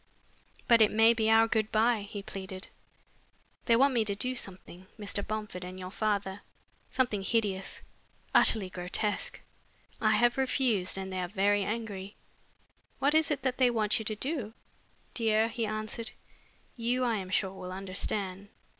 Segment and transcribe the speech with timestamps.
[0.67, 2.69] "But it may be our good bye," he pleaded.
[3.65, 5.21] "They want me to do something, Mr.
[5.23, 6.41] Bomford and your father,
[6.89, 7.83] something hideous,
[8.33, 9.39] utterly grotesque.
[10.01, 12.15] I have refused and they are very angry."
[12.97, 14.53] "What is it that they want you to do?"
[15.13, 16.09] "Dear," he answered,
[16.75, 18.49] "you, I am sure, will understand.